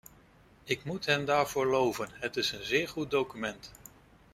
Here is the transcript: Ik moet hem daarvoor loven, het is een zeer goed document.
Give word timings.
Ik 0.63 0.83
moet 0.83 1.05
hem 1.05 1.25
daarvoor 1.25 1.65
loven, 1.67 2.09
het 2.13 2.37
is 2.37 2.51
een 2.51 2.63
zeer 2.63 2.87
goed 2.89 3.11
document. 3.11 3.71